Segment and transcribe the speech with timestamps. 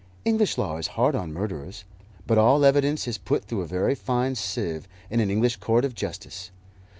[0.25, 1.83] English law is hard on murderers,
[2.25, 5.93] but all evidence is put through a very fine sieve in an English court of
[5.93, 6.49] justice.